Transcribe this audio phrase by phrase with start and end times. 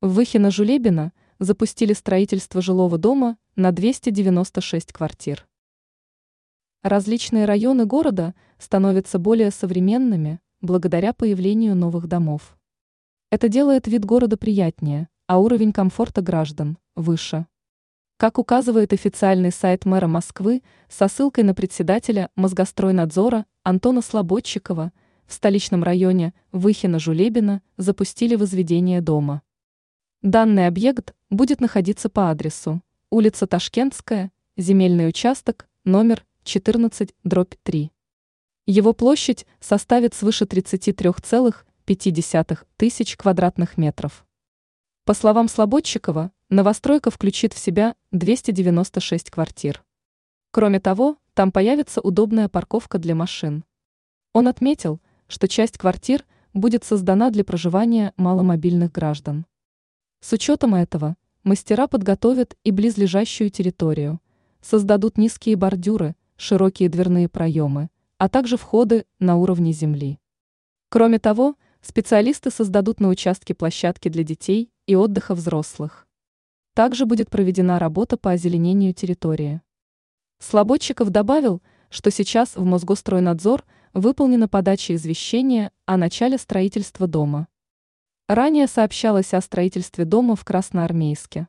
[0.00, 1.10] В Выхино-Жулебино
[1.40, 5.48] запустили строительство жилого дома на 296 квартир.
[6.84, 12.56] Различные районы города становятся более современными благодаря появлению новых домов.
[13.32, 17.48] Это делает вид города приятнее, а уровень комфорта граждан выше.
[18.18, 24.92] Как указывает официальный сайт мэра Москвы со ссылкой на председателя Мозгостройнадзора Антона Слободчикова,
[25.26, 29.42] в столичном районе Выхино-Жулебино запустили возведение дома.
[30.22, 37.92] Данный объект будет находиться по адресу улица Ташкентская, земельный участок, номер 14, дробь 3.
[38.66, 44.26] Его площадь составит свыше 33,5 тысяч квадратных метров.
[45.04, 49.84] По словам Слободчикова, новостройка включит в себя 296 квартир.
[50.50, 53.62] Кроме того, там появится удобная парковка для машин.
[54.32, 59.46] Он отметил, что часть квартир будет создана для проживания маломобильных граждан.
[60.20, 64.20] С учетом этого мастера подготовят и близлежащую территорию,
[64.60, 70.18] создадут низкие бордюры, широкие дверные проемы, а также входы на уровне земли.
[70.88, 76.08] Кроме того, специалисты создадут на участке площадки для детей и отдыха взрослых.
[76.74, 79.60] Также будет проведена работа по озеленению территории.
[80.40, 87.48] Слободчиков добавил, что сейчас в Мосгостройнадзор выполнена подача извещения о начале строительства дома.
[88.28, 91.48] Ранее сообщалось о строительстве дома в Красноармейске.